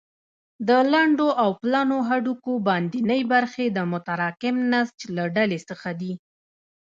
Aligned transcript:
د 0.67 0.69
لنډو 0.93 1.27
او 1.43 1.49
پلنو 1.61 1.97
هډوکو 2.09 2.51
باندنۍ 2.67 3.21
برخې 3.33 3.65
د 3.71 3.77
متراکم 3.91 4.55
نسج 4.71 4.99
له 5.15 5.23
ډلې 5.35 5.59
څخه 5.69 5.89
دي. 5.99 6.13